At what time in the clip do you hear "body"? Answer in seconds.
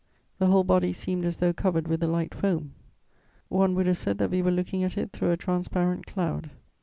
0.63-0.93